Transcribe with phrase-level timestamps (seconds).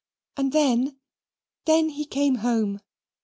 [0.35, 0.97] And then
[1.65, 2.79] then he came home.